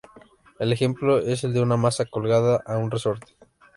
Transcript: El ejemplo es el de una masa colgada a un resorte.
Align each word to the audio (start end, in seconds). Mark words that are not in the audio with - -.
El 0.57 0.73
ejemplo 0.73 1.19
es 1.19 1.43
el 1.43 1.53
de 1.53 1.61
una 1.61 1.77
masa 1.77 2.05
colgada 2.05 2.63
a 2.65 2.79
un 2.79 2.89
resorte. 2.89 3.37